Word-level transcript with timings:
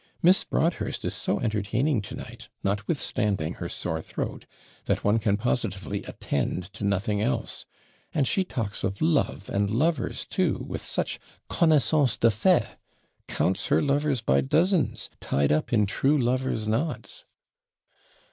'Miss 0.23 0.43
Broadhurst 0.43 1.05
is 1.05 1.13
so 1.13 1.39
entertaining 1.39 2.01
to 2.01 2.15
night, 2.15 2.49
notwithstanding 2.63 3.57
her 3.61 3.69
sore 3.69 4.01
throat, 4.01 4.47
that 4.85 5.03
one 5.03 5.19
can 5.19 5.37
positively 5.37 6.01
attend 6.05 6.63
to 6.73 6.83
nothing 6.83 7.21
else. 7.21 7.65
And 8.11 8.27
she 8.27 8.43
talks 8.43 8.83
of 8.83 8.99
love 8.99 9.47
and 9.47 9.69
lovers 9.69 10.25
too 10.25 10.65
with 10.67 10.81
such 10.81 11.19
CONNAISSANCE 11.49 12.17
DE 12.17 12.31
FAIT 12.31 12.77
counts 13.27 13.67
her 13.67 13.79
lovers 13.79 14.21
by 14.21 14.41
dozens, 14.41 15.11
tied 15.19 15.51
up 15.51 15.71
in 15.71 15.85
true 15.85 16.17
lovers' 16.17 16.67
knots!' 16.67 17.23